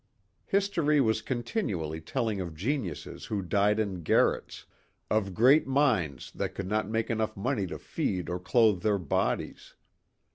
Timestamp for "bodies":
8.97-9.75